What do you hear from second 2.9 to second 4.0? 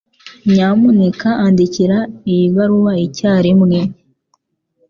icyarimwe.